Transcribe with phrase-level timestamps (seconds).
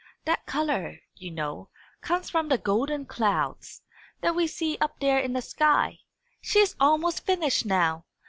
[0.25, 1.69] "That colour, you know,
[2.01, 3.83] comes from the golden clouds,
[4.21, 5.99] that we see up there in the sky.
[6.41, 8.05] She is almost finished now.